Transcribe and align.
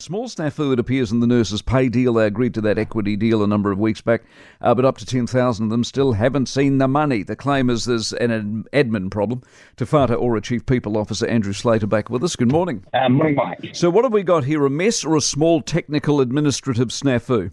Small 0.00 0.28
snafu, 0.28 0.72
it 0.72 0.78
appears, 0.78 1.12
in 1.12 1.20
the 1.20 1.26
nurses' 1.26 1.60
pay 1.60 1.90
deal. 1.90 2.14
They 2.14 2.24
agreed 2.26 2.54
to 2.54 2.62
that 2.62 2.78
equity 2.78 3.16
deal 3.16 3.42
a 3.42 3.46
number 3.46 3.70
of 3.70 3.78
weeks 3.78 4.00
back, 4.00 4.22
uh, 4.62 4.74
but 4.74 4.86
up 4.86 4.96
to 4.96 5.04
10,000 5.04 5.64
of 5.64 5.70
them 5.70 5.84
still 5.84 6.14
haven't 6.14 6.46
seen 6.46 6.78
the 6.78 6.88
money. 6.88 7.22
The 7.22 7.36
claim 7.36 7.68
is 7.68 7.84
there's 7.84 8.14
an 8.14 8.64
admin 8.72 9.10
problem. 9.10 9.42
Te 9.76 9.84
Whatu 9.84 10.18
Ora 10.18 10.40
Chief 10.40 10.64
People 10.64 10.96
Officer 10.96 11.26
Andrew 11.26 11.52
Slater 11.52 11.86
back 11.86 12.08
with 12.08 12.24
us. 12.24 12.34
Good 12.34 12.50
morning. 12.50 12.82
Uh, 12.94 13.10
morning, 13.10 13.34
Mike. 13.34 13.74
So, 13.74 13.90
what 13.90 14.04
have 14.04 14.12
we 14.14 14.22
got 14.22 14.44
here? 14.44 14.64
A 14.64 14.70
mess 14.70 15.04
or 15.04 15.16
a 15.16 15.20
small 15.20 15.60
technical 15.60 16.22
administrative 16.22 16.88
snafu? 16.88 17.52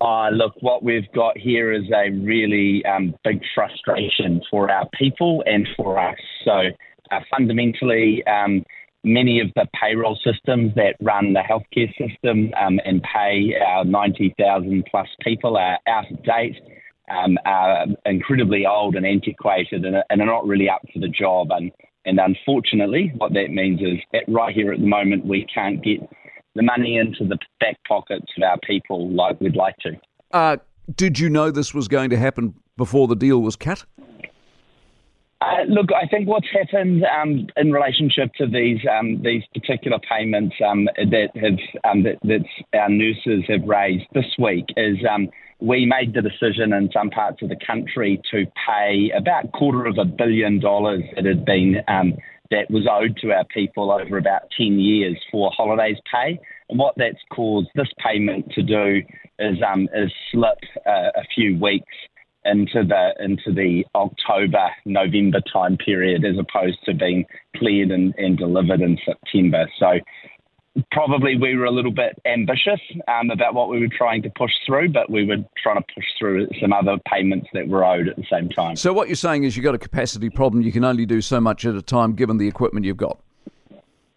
Uh, 0.00 0.30
look, 0.30 0.54
what 0.60 0.82
we've 0.82 1.12
got 1.12 1.36
here 1.36 1.70
is 1.70 1.84
a 1.94 2.08
really 2.10 2.82
um, 2.86 3.14
big 3.24 3.42
frustration 3.54 4.40
for 4.50 4.70
our 4.70 4.88
people 4.98 5.44
and 5.44 5.68
for 5.76 5.98
us. 5.98 6.16
So, 6.46 6.70
uh, 7.10 7.20
fundamentally, 7.30 8.24
um, 8.26 8.64
many 9.04 9.40
of 9.40 9.48
the 9.54 9.66
payroll 9.80 10.18
systems 10.22 10.74
that 10.74 10.96
run 11.00 11.32
the 11.32 11.40
healthcare 11.40 11.90
system 11.96 12.52
um, 12.60 12.80
and 12.84 13.02
pay 13.02 13.54
our 13.66 13.84
90,000 13.84 14.84
plus 14.90 15.08
people 15.22 15.56
are 15.56 15.78
out 15.86 16.10
of 16.10 16.22
date, 16.22 16.56
um, 17.10 17.38
are 17.44 17.86
incredibly 18.06 18.66
old 18.66 18.96
and 18.96 19.06
antiquated, 19.06 19.84
and, 19.84 19.96
and, 20.10 20.20
are 20.20 20.26
not 20.26 20.46
really 20.46 20.68
up 20.68 20.82
for 20.92 21.00
the 21.00 21.08
job. 21.08 21.48
And, 21.50 21.72
and 22.04 22.20
unfortunately, 22.20 23.12
what 23.16 23.32
that 23.34 23.50
means 23.50 23.80
is 23.80 23.98
that 24.12 24.24
right 24.28 24.54
here 24.54 24.72
at 24.72 24.80
the 24.80 24.86
moment, 24.86 25.26
we 25.26 25.46
can't 25.52 25.82
get 25.82 26.00
the 26.54 26.62
money 26.62 26.96
into 26.96 27.24
the 27.26 27.38
back 27.58 27.76
pockets 27.86 28.26
of 28.36 28.42
our 28.42 28.58
people 28.66 29.10
like 29.10 29.40
we'd 29.40 29.56
like 29.56 29.76
to. 29.78 29.92
Uh, 30.32 30.56
did 30.94 31.18
you 31.18 31.28
know 31.28 31.50
this 31.50 31.72
was 31.72 31.88
going 31.88 32.10
to 32.10 32.16
happen 32.16 32.54
before 32.76 33.08
the 33.08 33.16
deal 33.16 33.40
was 33.40 33.56
cut? 33.56 33.84
Uh, 35.40 35.62
look, 35.68 35.86
I 35.90 36.06
think 36.06 36.28
what's 36.28 36.48
happened 36.52 37.02
um, 37.04 37.46
in 37.56 37.72
relationship 37.72 38.30
to 38.36 38.46
these 38.46 38.78
um, 38.90 39.22
these 39.22 39.42
particular 39.54 39.98
payments 39.98 40.54
um, 40.66 40.84
that 40.84 41.30
have 41.34 41.58
um, 41.90 42.02
that, 42.02 42.44
our 42.74 42.90
nurses 42.90 43.44
have 43.48 43.66
raised 43.66 44.04
this 44.12 44.26
week 44.38 44.66
is 44.76 44.98
um, 45.10 45.30
we 45.58 45.86
made 45.86 46.12
the 46.12 46.20
decision 46.20 46.74
in 46.74 46.90
some 46.92 47.08
parts 47.08 47.40
of 47.40 47.48
the 47.48 47.56
country 47.66 48.20
to 48.30 48.44
pay 48.66 49.10
about 49.16 49.50
quarter 49.52 49.86
of 49.86 49.96
a 49.96 50.04
billion 50.04 50.60
dollars 50.60 51.02
that 51.16 51.24
had 51.24 51.46
been 51.46 51.76
um, 51.88 52.12
that 52.50 52.70
was 52.70 52.86
owed 52.90 53.16
to 53.22 53.32
our 53.32 53.44
people 53.44 53.90
over 53.90 54.18
about 54.18 54.42
ten 54.58 54.78
years 54.78 55.16
for 55.30 55.50
holidays 55.56 55.96
pay. 56.12 56.38
And 56.68 56.78
what 56.78 56.96
that's 56.98 57.16
caused 57.32 57.68
this 57.74 57.88
payment 57.98 58.52
to 58.52 58.62
do 58.62 59.00
is 59.38 59.56
is 59.94 60.12
slip 60.30 60.58
uh, 60.86 61.10
a 61.16 61.24
few 61.34 61.58
weeks 61.58 61.94
into 62.44 62.84
the 62.84 63.12
into 63.18 63.52
the 63.52 63.84
October 63.94 64.70
November 64.84 65.40
time 65.52 65.76
period 65.76 66.24
as 66.24 66.36
opposed 66.38 66.78
to 66.84 66.94
being 66.94 67.24
cleared 67.56 67.90
and, 67.90 68.14
and 68.16 68.38
delivered 68.38 68.80
in 68.80 68.98
September. 69.04 69.66
So 69.78 69.98
probably 70.92 71.36
we 71.36 71.56
were 71.56 71.64
a 71.64 71.70
little 71.70 71.92
bit 71.92 72.18
ambitious 72.26 72.80
um, 73.08 73.30
about 73.30 73.54
what 73.54 73.68
we 73.68 73.80
were 73.80 73.88
trying 73.96 74.22
to 74.22 74.30
push 74.30 74.52
through, 74.66 74.92
but 74.92 75.10
we 75.10 75.26
were 75.26 75.36
trying 75.62 75.76
to 75.76 75.84
push 75.94 76.04
through 76.18 76.48
some 76.60 76.72
other 76.72 76.96
payments 77.12 77.48
that 77.52 77.68
were 77.68 77.84
owed 77.84 78.08
at 78.08 78.16
the 78.16 78.24
same 78.30 78.48
time. 78.48 78.76
So 78.76 78.92
what 78.92 79.08
you're 79.08 79.16
saying 79.16 79.44
is 79.44 79.56
you've 79.56 79.64
got 79.64 79.74
a 79.74 79.78
capacity 79.78 80.30
problem. 80.30 80.62
You 80.62 80.72
can 80.72 80.84
only 80.84 81.06
do 81.06 81.20
so 81.20 81.40
much 81.40 81.64
at 81.64 81.74
a 81.74 81.82
time 81.82 82.14
given 82.14 82.38
the 82.38 82.48
equipment 82.48 82.86
you've 82.86 82.96
got. 82.96 83.20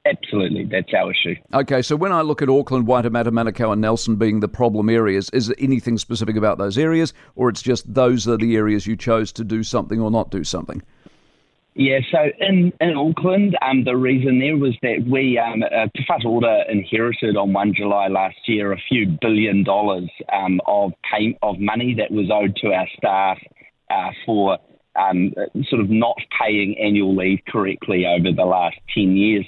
Absolutely, 0.05 0.65
that's 0.65 0.93
our 0.93 1.11
issue. 1.11 1.35
Okay, 1.53 1.81
so 1.81 1.95
when 1.95 2.11
I 2.11 2.21
look 2.21 2.41
at 2.41 2.49
Auckland, 2.49 2.87
Waitemata, 2.87 3.27
Manukau, 3.27 3.71
and 3.71 3.79
Nelson 3.79 4.17
being 4.17 4.41
the 4.41 4.49
problem 4.49 4.89
areas, 4.89 5.29
is 5.31 5.47
there 5.47 5.55
anything 5.59 5.97
specific 5.97 6.35
about 6.35 6.57
those 6.57 6.77
areas, 6.77 7.13
or 7.35 7.47
it's 7.47 7.61
just 7.61 7.93
those 7.93 8.27
are 8.27 8.35
the 8.35 8.57
areas 8.57 8.85
you 8.85 8.97
chose 8.97 9.31
to 9.33 9.45
do 9.45 9.63
something 9.63 10.01
or 10.01 10.11
not 10.11 10.29
do 10.29 10.43
something? 10.43 10.81
Yeah, 11.75 11.99
so 12.11 12.19
in, 12.39 12.71
in 12.81 12.95
Auckland, 12.95 13.57
um, 13.61 13.83
the 13.83 13.95
reason 13.95 14.39
there 14.39 14.57
was 14.57 14.75
that 14.83 15.05
we, 15.09 15.39
um, 15.39 15.63
uh, 15.63 15.87
Te 15.95 16.05
Whatu 16.07 16.25
Ora 16.25 16.65
inherited 16.69 17.35
on 17.35 17.51
1 17.51 17.73
July 17.73 18.09
last 18.09 18.37
year 18.45 18.73
a 18.73 18.77
few 18.89 19.17
billion 19.21 19.63
dollars 19.63 20.09
um, 20.31 20.61
of 20.67 20.91
pay, 21.11 21.35
of 21.41 21.59
money 21.59 21.95
that 21.97 22.11
was 22.11 22.29
owed 22.29 22.55
to 22.57 22.73
our 22.73 22.87
staff 22.97 23.39
uh, 23.89 24.11
for 24.25 24.59
um, 24.95 25.33
sort 25.67 25.81
of 25.81 25.89
not 25.89 26.17
paying 26.39 26.77
annual 26.77 27.15
leave 27.15 27.39
correctly 27.47 28.05
over 28.05 28.31
the 28.35 28.45
last 28.45 28.77
10 28.93 29.15
years. 29.15 29.45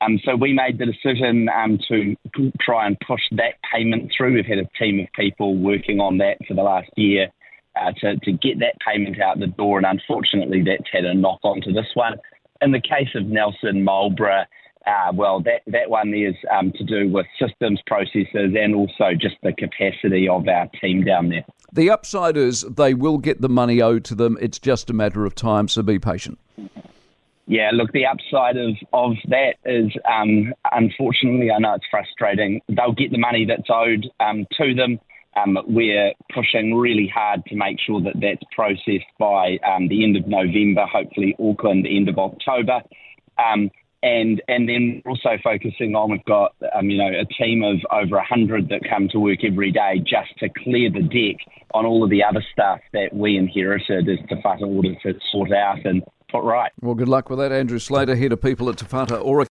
Um, 0.00 0.18
so 0.24 0.34
we 0.34 0.52
made 0.52 0.78
the 0.78 0.86
decision 0.86 1.48
um, 1.50 1.78
to 1.88 2.16
try 2.60 2.86
and 2.86 2.96
push 3.06 3.20
that 3.32 3.54
payment 3.72 4.10
through. 4.16 4.34
We've 4.34 4.46
had 4.46 4.58
a 4.58 4.68
team 4.78 5.00
of 5.00 5.06
people 5.14 5.56
working 5.56 6.00
on 6.00 6.18
that 6.18 6.38
for 6.48 6.54
the 6.54 6.62
last 6.62 6.90
year 6.96 7.28
uh, 7.76 7.92
to, 8.00 8.16
to 8.16 8.32
get 8.32 8.58
that 8.60 8.76
payment 8.86 9.20
out 9.20 9.38
the 9.38 9.46
door, 9.46 9.78
and 9.78 9.86
unfortunately, 9.86 10.62
that's 10.62 10.88
had 10.90 11.04
a 11.04 11.14
knock 11.14 11.40
on 11.42 11.60
to 11.62 11.72
this 11.72 11.86
one. 11.94 12.14
In 12.62 12.72
the 12.72 12.80
case 12.80 13.08
of 13.14 13.26
Nelson 13.26 13.84
Marlborough, 13.84 14.44
uh, 14.86 15.12
well, 15.14 15.40
that, 15.42 15.60
that 15.66 15.90
one 15.90 16.14
is 16.14 16.34
um, 16.50 16.72
to 16.72 16.84
do 16.84 17.08
with 17.10 17.26
systems, 17.38 17.80
processes, 17.86 18.26
and 18.34 18.74
also 18.74 19.12
just 19.18 19.36
the 19.42 19.52
capacity 19.52 20.28
of 20.28 20.48
our 20.48 20.68
team 20.80 21.04
down 21.04 21.28
there. 21.28 21.44
The 21.72 21.90
upside 21.90 22.36
is 22.36 22.62
they 22.62 22.94
will 22.94 23.18
get 23.18 23.40
the 23.40 23.48
money 23.48 23.80
owed 23.80 24.04
to 24.06 24.14
them. 24.14 24.38
It's 24.40 24.58
just 24.58 24.90
a 24.90 24.92
matter 24.92 25.24
of 25.24 25.34
time, 25.34 25.68
so 25.68 25.82
be 25.82 25.98
patient. 25.98 26.38
Yeah, 27.50 27.70
look, 27.72 27.90
the 27.90 28.06
upside 28.06 28.56
of, 28.56 28.76
of 28.92 29.14
that 29.26 29.56
is, 29.64 29.90
um, 30.08 30.54
unfortunately, 30.70 31.50
I 31.50 31.58
know 31.58 31.74
it's 31.74 31.84
frustrating. 31.90 32.60
They'll 32.68 32.92
get 32.92 33.10
the 33.10 33.18
money 33.18 33.44
that's 33.44 33.68
owed 33.68 34.06
um, 34.20 34.46
to 34.56 34.72
them. 34.72 35.00
Um, 35.34 35.58
we're 35.66 36.12
pushing 36.32 36.76
really 36.76 37.10
hard 37.12 37.44
to 37.46 37.56
make 37.56 37.78
sure 37.84 38.00
that 38.02 38.14
that's 38.20 38.44
processed 38.54 39.10
by 39.18 39.58
um, 39.66 39.88
the 39.88 40.04
end 40.04 40.16
of 40.16 40.28
November, 40.28 40.86
hopefully 40.86 41.34
Auckland, 41.40 41.86
the 41.86 41.96
end 41.96 42.08
of 42.08 42.18
October. 42.18 42.82
Um, 43.36 43.72
and 44.04 44.40
and 44.46 44.68
then 44.68 45.02
also 45.04 45.30
focusing 45.42 45.94
on 45.94 46.10
we've 46.12 46.24
got 46.24 46.54
um, 46.74 46.88
you 46.88 46.96
know 46.96 47.10
a 47.10 47.26
team 47.34 47.62
of 47.62 47.76
over 47.92 48.18
hundred 48.20 48.70
that 48.70 48.80
come 48.88 49.08
to 49.08 49.18
work 49.18 49.44
every 49.44 49.70
day 49.70 49.98
just 49.98 50.38
to 50.38 50.48
clear 50.62 50.88
the 50.88 51.02
deck 51.02 51.44
on 51.74 51.84
all 51.84 52.02
of 52.02 52.08
the 52.08 52.24
other 52.24 52.42
stuff 52.50 52.80
that 52.94 53.12
we 53.12 53.36
inherited 53.36 54.08
as 54.08 54.18
Te 54.26 54.36
Ora 54.42 54.94
to 55.02 55.14
sort 55.30 55.52
out 55.52 55.84
and 55.84 56.02
put 56.30 56.44
right. 56.44 56.72
Well, 56.80 56.94
good 56.94 57.08
luck 57.08 57.30
with 57.30 57.38
that, 57.38 57.52
Andrew 57.52 57.78
Slater, 57.78 58.16
head 58.16 58.32
of 58.32 58.40
people 58.40 58.68
at 58.68 58.78
Te 58.78 58.86
Whatu 58.86 59.22
Ora. 59.24 59.46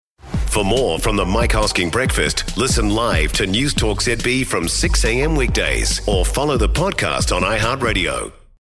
For 0.47 0.65
more 0.65 0.99
from 0.99 1.17
the 1.17 1.25
Mike 1.25 1.51
Hosking 1.51 1.91
Breakfast, 1.91 2.57
listen 2.57 2.91
live 2.91 3.33
to 3.33 3.47
News 3.47 3.75
Talk 3.75 4.01
ZB 4.01 4.47
from 4.47 4.69
6 4.69 5.05
a.m. 5.05 5.35
weekdays 5.35 6.07
or 6.07 6.25
follow 6.25 6.57
the 6.57 6.69
podcast 6.69 7.35
on 7.35 7.43
iHeartRadio. 7.43 8.44